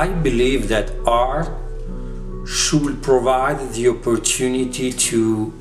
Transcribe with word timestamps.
I 0.00 0.08
believe 0.08 0.68
that 0.68 0.90
art 1.06 1.50
should 2.46 3.02
provide 3.02 3.74
the 3.74 3.88
opportunity 3.88 4.94
to 5.10 5.52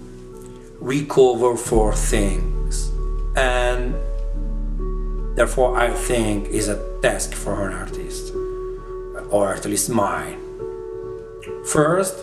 recover 0.80 1.58
for 1.58 1.94
things 1.94 2.90
and 3.36 3.94
therefore 5.36 5.78
I 5.78 5.90
think 5.90 6.48
is 6.48 6.70
a 6.70 6.80
task 7.02 7.34
for 7.34 7.68
an 7.68 7.74
artist 7.74 8.34
or 9.30 9.54
at 9.54 9.66
least 9.66 9.90
mine. 9.90 10.40
First, 11.66 12.16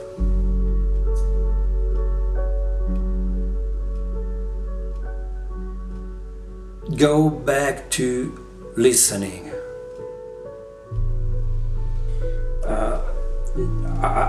go 6.97 7.29
back 7.29 7.91
to 7.91 8.73
listening. 8.75 9.56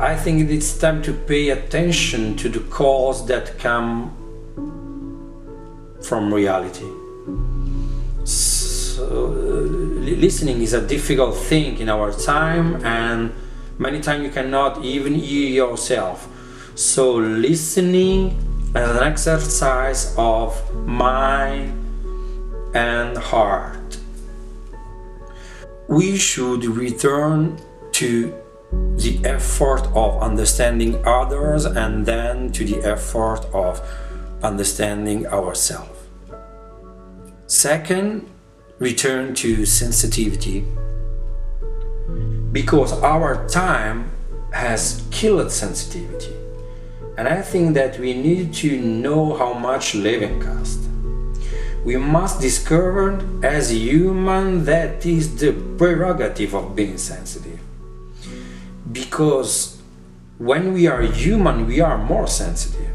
I 0.07 0.16
think 0.16 0.49
it's 0.49 0.77
time 0.77 1.02
to 1.02 1.11
pay 1.11 1.49
attention 1.49 2.38
to 2.38 2.47
the 2.47 2.61
calls 2.70 3.25
that 3.27 3.59
come 3.59 4.16
from 6.02 6.33
reality. 6.33 6.89
So, 8.23 9.03
uh, 9.03 10.16
listening 10.25 10.61
is 10.61 10.71
a 10.71 10.80
difficult 10.80 11.35
thing 11.35 11.80
in 11.80 11.89
our 11.89 12.13
time, 12.13 12.85
and 12.85 13.33
many 13.80 13.99
times 13.99 14.23
you 14.23 14.30
cannot 14.30 14.81
even 14.81 15.13
hear 15.13 15.49
yourself. 15.66 16.25
So, 16.75 17.16
listening 17.16 18.39
as 18.75 18.89
an 18.95 19.03
exercise 19.03 20.16
of 20.17 20.55
mind 20.88 21.73
and 22.73 23.17
heart. 23.17 23.97
We 25.89 26.17
should 26.17 26.64
return 26.64 27.59
to 27.99 28.33
the 28.72 29.22
effort 29.23 29.88
of 29.96 30.22
understanding 30.22 31.02
others 31.06 31.66
and 31.66 32.06
then 32.06 32.52
to 32.52 32.66
the 32.66 32.84
effort 32.84 33.46
of 33.54 33.82
understanding 34.44 35.26
ourselves. 35.28 36.00
Second, 37.48 38.30
return 38.80 39.34
to 39.36 39.66
sensitivity 39.66 40.66
because 42.52 42.92
our 43.04 43.48
time 43.48 44.12
has 44.52 45.04
killed 45.12 45.52
sensitivity. 45.52 46.34
And 47.18 47.28
I 47.28 47.42
think 47.42 47.73
that 47.73 47.98
we 48.00 48.14
need 48.14 48.54
to 48.56 48.80
know 48.80 49.36
how 49.36 49.54
much 49.54 49.95
living 49.95 50.40
costs. 50.40 50.88
We 51.84 51.98
must 51.98 52.42
discover 52.42 53.20
as 53.44 53.72
human 53.72 54.66
that 54.66 55.06
is 55.06 55.38
the 55.38 55.54
prerogative 55.78 56.54
of 56.54 56.76
being 56.76 56.98
sensitive 56.98 57.56
because 58.91 59.81
when 60.38 60.73
we 60.73 60.88
are 60.88 61.02
human, 61.02 61.67
we 61.67 61.81
are 61.81 61.97
more 61.97 62.27
sensitive. 62.27 62.93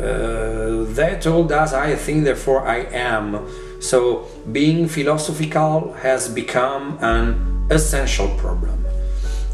Uh, 0.00 0.84
that 0.94 1.20
told 1.22 1.50
us, 1.52 1.72
I 1.72 1.96
think, 1.96 2.24
therefore 2.24 2.66
I 2.66 2.86
am. 2.92 3.48
So 3.80 4.26
being 4.52 4.88
philosophical 4.88 5.92
has 5.94 6.28
become 6.28 6.98
an 7.00 7.66
essential 7.70 8.28
problem. 8.36 8.84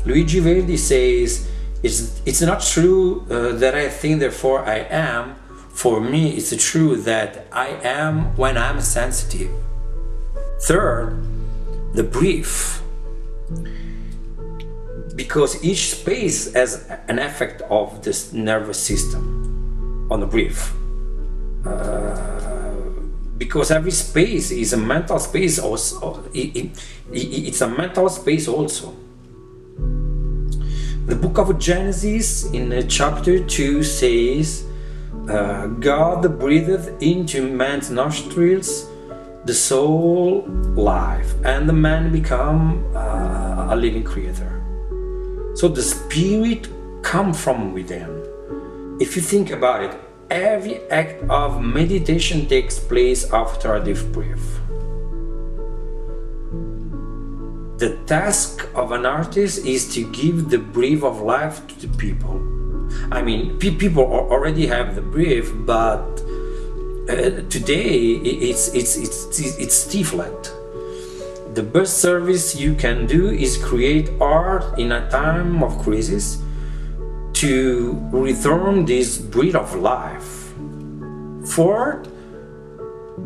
Luigi 0.05 0.41
Verdi 0.41 0.77
says, 0.77 1.51
it's, 1.83 2.21
it's 2.27 2.43
not 2.43 2.63
true 2.63 3.27
uh, 3.31 3.53
that 3.57 3.75
I 3.75 3.89
think, 3.89 4.21
therefore 4.21 4.65
I 4.65 4.79
am. 4.91 5.37
For 5.71 6.01
me, 6.01 6.37
it's 6.37 6.55
true 6.65 6.97
that 6.99 7.47
I 7.51 7.69
am 7.83 8.37
when 8.37 8.57
I'm 8.57 8.81
sensitive. 8.81 9.51
Third, 10.61 11.19
the 11.95 12.05
brief 12.05 12.83
because 15.25 15.65
each 15.65 15.91
space 15.91 16.53
has 16.53 16.87
an 17.09 17.19
effect 17.19 17.63
of 17.71 18.03
this 18.03 18.33
nervous 18.35 18.79
system 18.79 20.07
on 20.11 20.21
the 20.21 20.27
brief. 20.27 20.75
Uh, 21.65 22.35
because 23.39 23.71
every 23.71 23.91
space 23.91 24.51
is 24.51 24.75
a 24.75 24.77
mental 24.77 25.19
space 25.19 25.59
also 25.59 26.23
it, 26.35 26.55
it, 26.55 26.67
it, 27.11 27.49
it's 27.49 27.63
a 27.63 27.69
mental 27.69 28.09
space 28.09 28.47
also 28.47 28.95
the 31.07 31.17
book 31.17 31.39
of 31.39 31.59
genesis 31.59 32.45
in 32.53 32.87
chapter 32.89 33.43
2 33.43 33.83
says 33.83 34.67
uh, 35.29 35.67
god 35.67 36.39
breathed 36.39 37.03
into 37.03 37.43
man's 37.43 37.91
nostrils 37.91 38.87
the 39.47 39.55
soul 39.55 40.45
life 40.77 41.35
and 41.45 41.69
the 41.69 41.73
man 41.73 42.13
become 42.13 42.85
uh, 42.95 43.75
a 43.75 43.77
living 43.77 44.05
creator 44.05 44.54
so 45.55 45.69
the 45.69 45.83
spirit 45.83 46.69
come 47.03 47.33
from 47.33 47.73
within. 47.73 48.11
If 49.01 49.17
you 49.17 49.23
think 49.23 49.51
about 49.51 49.83
it, 49.85 49.95
every 50.31 50.81
act 50.91 51.23
of 51.31 51.63
meditation 51.63 52.49
takes 52.49 52.79
place 52.79 53.33
after 53.33 53.75
a 53.75 53.85
deep 53.85 54.03
breath. 54.13 54.61
The 57.79 57.99
task 58.07 58.69
of 58.75 58.93
an 58.93 59.05
artist 59.05 59.67
is 59.67 59.93
to 59.95 60.11
give 60.13 60.51
the 60.51 60.59
breath 60.59 61.03
of 61.03 61.21
life 61.21 61.67
to 61.69 61.87
the 61.87 61.99
people. 61.99 62.41
I 63.13 63.23
mean, 63.23 63.59
people 63.59 64.05
already 64.05 64.67
have 64.67 64.95
the 64.95 65.03
breath, 65.03 65.51
but 65.67 66.23
uh, 67.09 67.43
today 67.51 68.17
it's 68.51 68.69
it's 68.69 68.97
it's 68.97 69.39
it's 69.59 69.75
stifled 69.75 70.53
the 71.55 71.63
best 71.63 71.99
service 71.99 72.57
you 72.57 72.75
can 72.75 73.07
do 73.07 73.31
is 73.31 73.57
create 73.59 74.11
art 74.21 74.77
in 74.77 74.91
a 74.91 75.09
time 75.09 75.63
of 75.63 75.79
crisis 75.79 76.43
to 77.33 77.97
return 78.11 78.85
this 78.85 79.19
breath 79.19 79.55
of 79.55 79.75
life. 79.77 80.53
Fourth, 81.47 82.09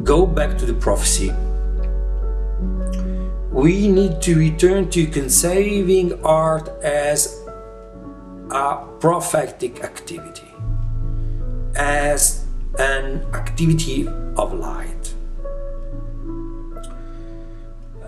go 0.04 0.26
back 0.26 0.58
to 0.58 0.66
the 0.66 0.74
prophecy. 0.74 1.32
We 3.50 3.88
need 3.88 4.20
to 4.22 4.36
return 4.36 4.90
to 4.90 5.06
conceiving 5.06 6.22
art 6.22 6.68
as 6.82 7.42
a 8.50 8.84
prophetic 9.00 9.82
activity, 9.82 10.52
as 11.76 12.44
an 12.78 13.24
activity 13.32 14.06
of 14.36 14.52
light. 14.52 15.14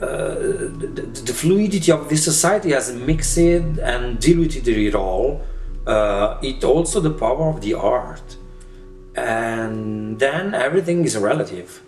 Uh, 0.00 0.34
the, 0.80 1.22
the, 1.26 1.32
fluidity 1.32 1.92
of 1.92 2.08
this 2.08 2.24
society 2.24 2.70
has 2.70 2.90
mixed 2.90 3.36
and 3.36 4.18
diluted 4.18 4.66
it 4.66 4.94
all. 4.94 5.42
Uh, 5.86 6.38
it 6.42 6.64
also 6.64 7.00
the 7.00 7.10
power 7.10 7.50
of 7.50 7.60
the 7.60 7.74
art, 7.74 8.36
and 9.14 10.18
then 10.18 10.54
everything 10.54 11.04
is 11.04 11.18
relative. 11.18 11.82